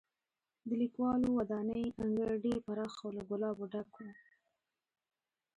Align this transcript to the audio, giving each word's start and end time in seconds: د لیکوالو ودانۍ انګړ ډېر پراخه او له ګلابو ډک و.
د 0.67 0.69
لیکوالو 0.81 1.27
ودانۍ 1.39 1.85
انګړ 2.03 2.29
ډېر 2.45 2.57
پراخه 2.67 3.01
او 3.05 3.09
له 3.17 3.23
ګلابو 3.29 3.65
ډک 3.71 3.91
و. 3.97 4.05